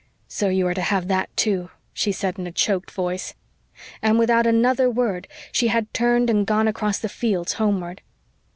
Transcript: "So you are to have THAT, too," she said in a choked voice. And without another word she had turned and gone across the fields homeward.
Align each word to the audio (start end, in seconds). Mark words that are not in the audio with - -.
"So 0.27 0.49
you 0.49 0.65
are 0.65 0.73
to 0.73 0.81
have 0.81 1.07
THAT, 1.09 1.29
too," 1.37 1.69
she 1.93 2.11
said 2.11 2.39
in 2.39 2.47
a 2.47 2.51
choked 2.51 2.89
voice. 2.89 3.35
And 4.01 4.17
without 4.17 4.47
another 4.47 4.89
word 4.89 5.27
she 5.51 5.67
had 5.67 5.93
turned 5.93 6.27
and 6.27 6.43
gone 6.47 6.67
across 6.67 6.97
the 6.97 7.07
fields 7.07 7.53
homeward. 7.61 8.01